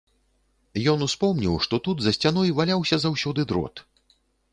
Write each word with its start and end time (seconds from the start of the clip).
Ён 0.93 1.03
успомніў, 1.07 1.57
што 1.65 1.79
тут 1.87 1.97
за 2.05 2.13
сцяной 2.15 2.55
валяўся 2.61 2.99
заўсёды 3.05 3.47
дрот. 3.53 3.75